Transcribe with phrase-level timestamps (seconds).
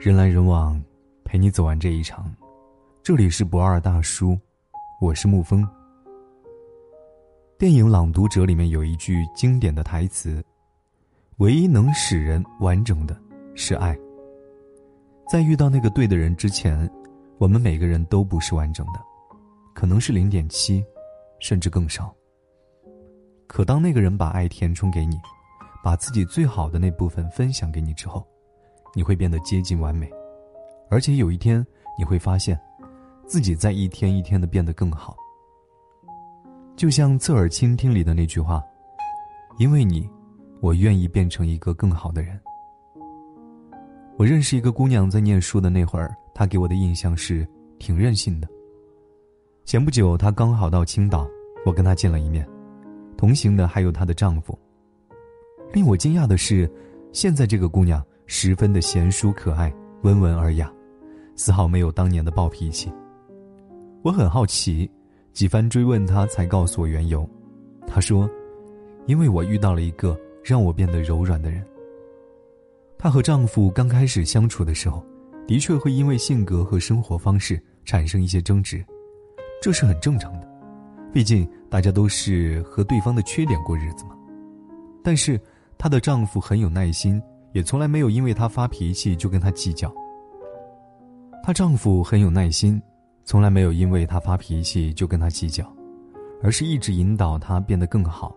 [0.00, 0.82] 人来人往，
[1.24, 2.34] 陪你走完这一场。
[3.04, 4.36] 这里是不二大叔，
[5.00, 5.66] 我是沐风。
[7.56, 10.44] 电影《朗读者》里面有一句经典的台词
[11.38, 13.16] ：“唯一能使人完整的，
[13.54, 13.96] 是爱。”
[15.30, 16.90] 在遇到那个对的人之前，
[17.38, 19.00] 我们每个人都不是完整的，
[19.72, 20.84] 可能是零点七，
[21.38, 22.12] 甚至更少。
[23.46, 25.16] 可当那个人把爱填充给你，
[25.82, 28.26] 把自己最好的那部分分享给你之后，
[28.98, 30.10] 你会变得接近完美，
[30.90, 31.64] 而且有一天
[31.96, 32.58] 你会发现，
[33.28, 35.16] 自己在一天一天的变得更好。
[36.74, 38.60] 就像侧耳倾听里的那句话
[39.56, 40.10] ：“因为你，
[40.60, 42.36] 我愿意变成一个更好的人。”
[44.18, 47.46] 我认识一个姑娘，在念书的那会儿，她给我的印象是
[47.78, 48.48] 挺任性的。
[49.64, 51.24] 前不久，她刚好到青岛，
[51.64, 52.44] 我跟她见了一面。
[53.16, 54.58] 同行的还有她的丈夫。
[55.72, 56.68] 令我惊讶的是，
[57.12, 60.70] 现在这个姑娘十分的贤淑可爱、温文尔雅，
[61.34, 62.92] 丝毫没有当年的暴脾气。
[64.02, 64.88] 我很好奇，
[65.32, 67.26] 几番追问她，才告诉我缘由。
[67.86, 68.28] 她说
[69.08, 71.64] ：“因为我遇到了一个让我变得柔软的人。”
[72.98, 75.02] 她和丈夫刚开始相处的时候，
[75.46, 78.84] 的确会因为性格和生活方式产生一些争执，
[79.62, 80.46] 这是很正常的。
[81.14, 84.14] 毕竟大家都是和对方的缺点过日子嘛，
[85.02, 85.40] 但是
[85.78, 87.20] 她的丈夫很有耐心，
[87.52, 89.92] 也从来没有因为她发脾气就跟她计较。
[91.42, 92.80] 她丈夫很有耐心，
[93.24, 95.70] 从来没有因为她发脾气就跟她计较，
[96.42, 98.36] 而是一直引导她变得更好，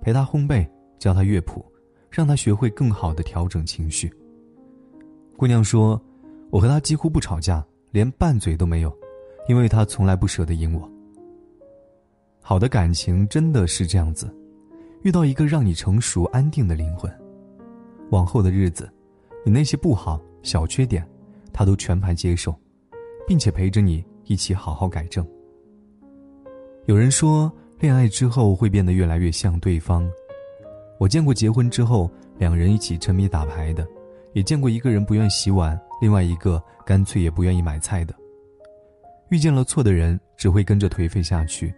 [0.00, 0.66] 陪她烘焙，
[0.98, 1.64] 教她乐谱，
[2.10, 4.12] 让她学会更好的调整情绪。
[5.36, 6.00] 姑娘说
[6.50, 8.94] ：“我和他几乎不吵架，连拌嘴都没有，
[9.48, 10.90] 因为他从来不舍得赢我。”
[12.42, 14.28] 好的感情真的是这样子，
[15.02, 17.10] 遇到一个让你成熟安定的灵魂，
[18.10, 18.90] 往后的日子，
[19.44, 21.06] 你那些不好小缺点，
[21.52, 22.54] 他都全盘接受，
[23.26, 25.26] 并且陪着你一起好好改正。
[26.86, 30.08] 有人说，恋爱之后会变得越来越像对方。
[30.98, 33.86] 我见过结婚之后两人一起沉迷打牌的，
[34.32, 38.14] 也见过一个人不愿洗碗，另外一个干脆也不愿意买菜的。
[39.28, 41.72] 遇见了错的人，只会跟着颓废下去。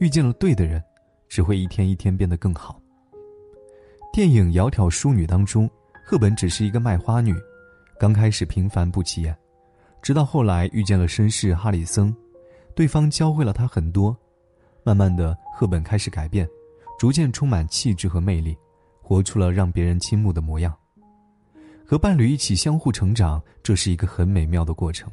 [0.00, 0.82] 遇见了对的人，
[1.28, 2.80] 只会一天一天变得更好。
[4.16, 5.68] 电影《窈窕淑女》当中，
[6.02, 7.36] 赫本只是一个卖花女，
[8.00, 9.36] 刚开始平凡不起眼，
[10.00, 12.16] 直到后来遇见了绅士哈里森，
[12.74, 14.16] 对方教会了她很多。
[14.82, 16.48] 慢慢的，赫本开始改变，
[16.98, 18.56] 逐渐充满气质和魅力，
[19.02, 20.74] 活出了让别人倾慕的模样。
[21.84, 25.12] 和伴侣一起相互成长，这是一个很美妙的过程。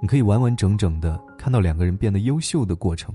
[0.00, 3.12] 你可以完完整整的看到两个人变得优秀的过程。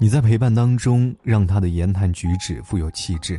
[0.00, 3.36] 你在陪伴当中，让他的言谈举止富有气质；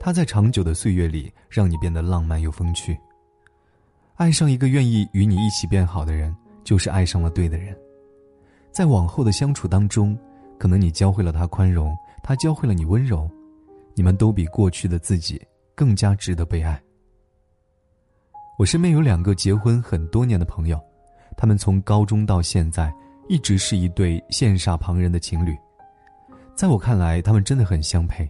[0.00, 2.98] 他在长久的岁月里，让你变得浪漫又风趣。
[4.14, 7.76] 爱上一个愿意与你一起变好的人，就是爱上了对的人。
[8.70, 10.16] 在往后的相处当中，
[10.58, 13.28] 可能你教会了他宽容，他教会了你温柔，
[13.94, 15.40] 你们都比过去的自己
[15.74, 16.80] 更加值得被爱。
[18.58, 20.80] 我身边有两个结婚很多年的朋友，
[21.36, 22.92] 他们从高中到现在
[23.28, 25.56] 一直是一对羡煞旁人的情侣。
[26.56, 28.28] 在我看来，他们真的很相配，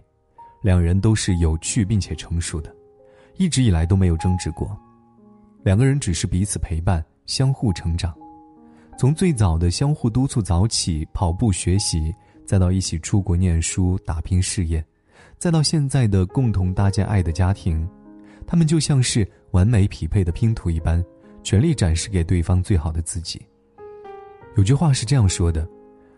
[0.61, 2.73] 两人都是有趣并且成熟的，
[3.37, 4.77] 一直以来都没有争执过。
[5.63, 8.13] 两个人只是彼此陪伴，相互成长。
[8.97, 12.13] 从最早的相互督促早起、跑步学习，
[12.45, 14.83] 再到一起出国念书、打拼事业，
[15.37, 17.87] 再到现在的共同搭建爱的家庭，
[18.45, 21.01] 他们就像是完美匹配的拼图一般，
[21.43, 23.41] 全力展示给对方最好的自己。
[24.57, 25.65] 有句话是这样说的。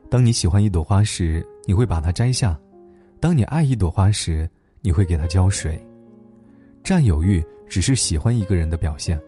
[0.09, 2.59] 当你喜欢一朵花时，你会把它摘下；
[3.21, 4.49] 当你爱一朵花时，
[4.81, 5.79] 你会给它浇水。
[6.83, 9.21] 占有欲只是喜欢一个人的表现，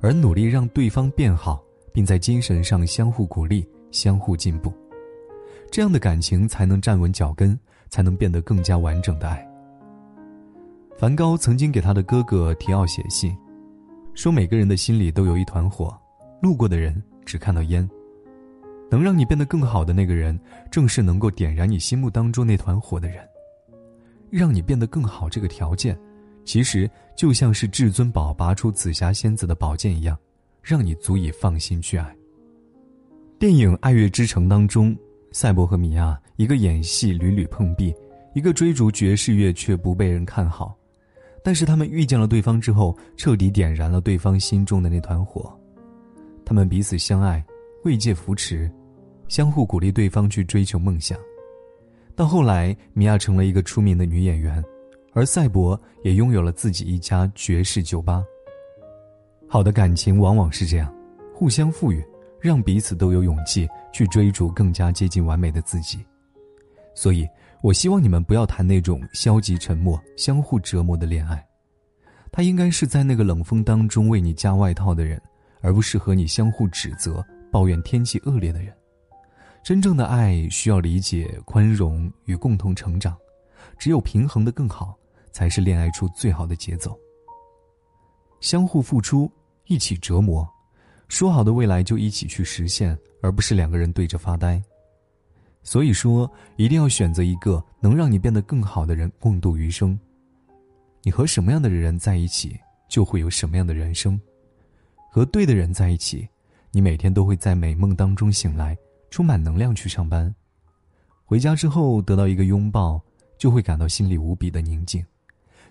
[0.00, 1.62] 而努力让对方变好，
[1.92, 4.72] 并在精神上相互鼓励、相互进步，
[5.70, 7.56] 这样的感情才能站稳脚跟，
[7.88, 9.48] 才能变得更加完整的爱。
[10.96, 13.32] 梵高曾经给他的哥哥提奥写信，
[14.14, 15.96] 说每个人的心里都有一团火，
[16.42, 17.88] 路过的人只看到烟。
[18.90, 20.38] 能让你变得更好的那个人，
[20.70, 23.18] 正是能够点燃你心目当中那团火的人。
[24.30, 25.98] 让你变得更好这个条件，
[26.44, 30.18] 其实就像是至尊宝拔出紫霞仙子的宝剑一样，
[30.62, 32.14] 让你足以放心去爱。
[33.38, 34.96] 电影《爱乐之城》当中，
[35.32, 37.94] 赛博和米娅一个演戏屡屡碰壁，
[38.34, 40.76] 一个追逐爵士乐却不被人看好，
[41.42, 45.50] 但是他们遇见了对方之后，彻底点燃了对方心中的那团火。
[46.44, 47.42] 他们彼此相爱，
[47.84, 48.70] 慰藉扶持。
[49.28, 51.18] 相互鼓励对方去追求梦想，
[52.16, 54.64] 到后来，米娅成了一个出名的女演员，
[55.12, 58.24] 而赛博也拥有了自己一家爵士酒吧。
[59.46, 60.92] 好的感情往往是这样，
[61.34, 62.02] 互相赋予，
[62.40, 65.98] 让彼此都有勇气去追逐更加接近完美的自己。
[66.94, 67.28] 所以，
[67.62, 71.44] 我希望你们不要谈那种消极沉默、相互折磨的恋爱。
[72.32, 75.20] 他应该是在那个冷风当中为你加外套的人，
[75.60, 78.72] 而不是和你相互指责、抱怨天气恶劣的人。
[79.68, 83.14] 真正的爱需要理解、宽容与共同成长，
[83.76, 84.96] 只有平衡的更好，
[85.30, 86.98] 才是恋爱出最好的节奏。
[88.40, 89.30] 相互付出，
[89.66, 90.48] 一起折磨，
[91.08, 94.58] 说好的未来就一起去实现，而不是两个人对着发呆。
[95.62, 100.00] 所以说，一定要选择一个能让你变得更好的人，共度余生。
[101.02, 104.18] 你和什么样的人在一起，就会有什么样的人生。
[105.10, 106.26] 和对的人在一起，
[106.72, 108.74] 你每天都会在美梦当中醒来，
[109.10, 110.34] 充满能量去上班。
[111.24, 113.00] 回家之后得到一个拥抱，
[113.36, 115.04] 就会感到心里无比的宁静，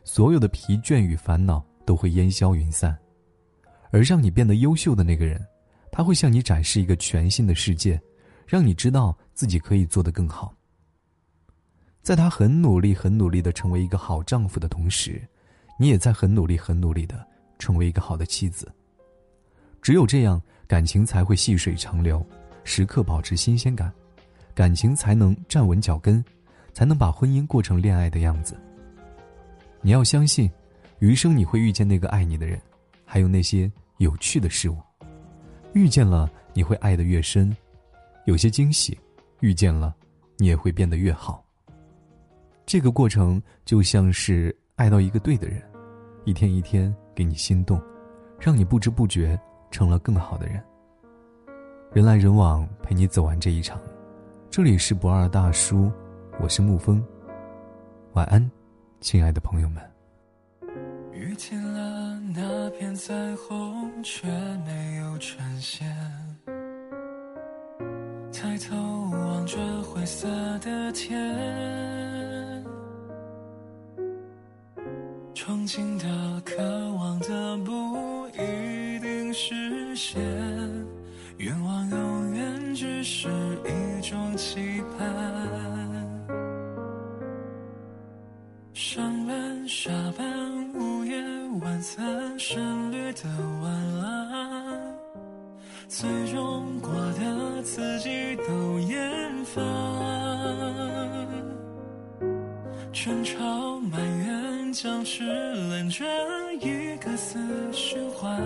[0.03, 2.97] 所有的疲倦与烦恼都会烟消云散。
[3.89, 5.43] 而让你变得优秀的那个人，
[5.91, 7.99] 他会向你展示一个全新的世界，
[8.45, 10.53] 让你知道自己可以做得更好。
[12.01, 15.21] 在他很努力、很努力的成为一个好丈夫的同时，
[15.79, 17.25] 你也在很努力、很努力的
[17.59, 18.71] 成为一个好的妻子。
[19.81, 22.25] 只有这样，感情才会细水长流，
[22.67, 23.89] 时刻保持新鲜感，
[24.53, 26.23] 感情才能站稳脚跟，
[26.73, 28.59] 才能把婚姻过成恋爱的样子。
[29.79, 30.51] 你要相信，
[30.99, 32.61] 余生你会遇见那个爱你的人，
[33.05, 34.77] 还有那些有趣的事物。
[35.71, 37.55] 遇见了，你会爱得越深，
[38.25, 38.93] 有些惊喜；
[39.39, 39.95] 遇见了，
[40.35, 41.41] 你也会变得越好。
[42.65, 45.63] 这个过程就像是爱到一个对的人，
[46.25, 47.81] 一天一天给你心动，
[48.37, 49.39] 让你不知不觉
[49.71, 50.61] 成了更好的人。
[51.97, 53.81] 人来人往，陪你走完这一场。
[54.51, 55.91] 这里是不二大叔，
[56.39, 57.03] 我是沐风。
[58.13, 58.51] 晚安，
[59.01, 59.81] 亲爱的朋友们。
[61.11, 64.27] 遇见了那片彩虹，却
[64.63, 65.91] 没有呈现。
[68.31, 68.75] 抬头
[69.09, 70.27] 望着灰色
[70.59, 71.17] 的天。
[75.33, 76.05] 憧憬的、
[82.77, 83.27] 只是
[83.65, 85.03] 一种期盼。
[88.71, 91.19] 上班、下班、午夜、
[91.59, 93.23] 晚餐，省略的
[93.63, 94.95] 晚安，
[95.87, 99.65] 最终过得自己都厌烦。
[102.93, 104.37] 争吵、埋怨。
[104.71, 106.05] 僵持冷战
[106.61, 107.39] 一个死
[107.71, 108.39] 循环，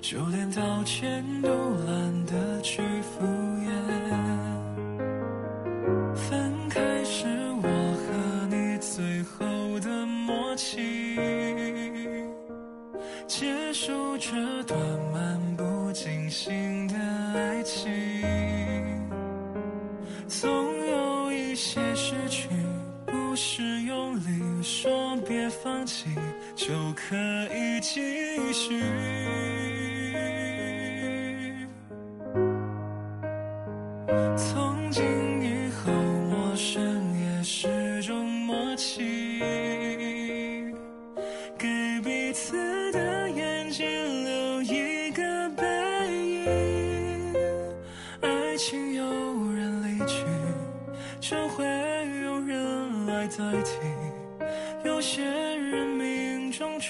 [0.00, 1.48] 就连道歉都
[1.86, 3.70] 懒得去敷衍。
[6.14, 7.26] 分开是
[7.62, 11.16] 我和你最后的默契，
[13.26, 14.78] 结束这段
[15.12, 16.94] 漫不经心的
[17.34, 17.90] 爱情，
[20.28, 20.48] 总
[20.86, 22.48] 有一些失去。
[23.06, 26.10] 不是用力说别放弃
[26.56, 27.16] 就可
[27.54, 28.00] 以继
[28.52, 28.82] 续。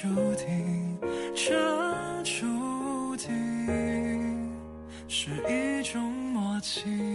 [0.00, 0.96] 注定，
[1.34, 4.50] 这注定
[5.06, 7.09] 是一种默契。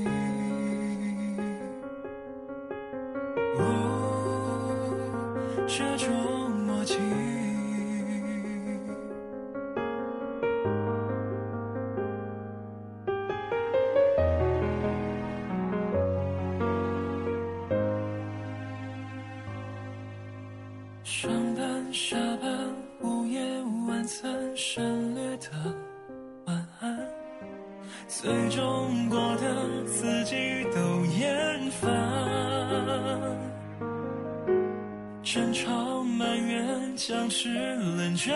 [35.26, 38.32] 争吵埋怨僵持冷战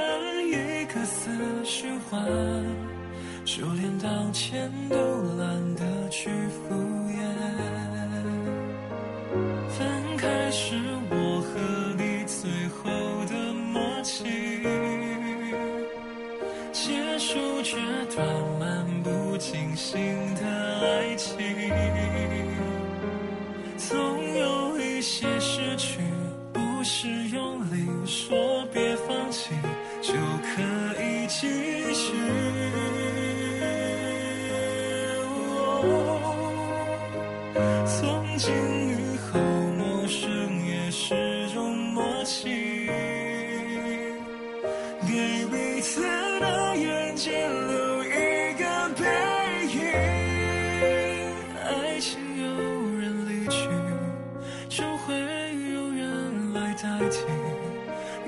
[0.48, 1.30] 一个死
[1.64, 2.20] 循环
[3.46, 4.98] 就连道歉都
[5.38, 6.74] 懒得去敷
[7.12, 7.22] 衍
[9.70, 10.74] 分开是
[11.12, 12.90] 我和你最后
[13.28, 14.24] 的默契
[16.74, 17.78] 结束这
[18.16, 18.28] 段
[18.60, 20.02] 漫不经心
[20.34, 21.38] 的爱情
[23.78, 24.19] 从
[26.80, 29.50] 不是用力说别放弃
[30.02, 32.14] 就可以继续
[37.86, 38.54] 从今
[38.92, 39.42] 以后
[39.78, 42.69] 陌生也是种默契。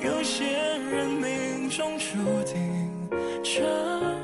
[0.02, 0.46] 有些
[0.92, 2.90] 人命中注定。
[3.44, 4.21] 这。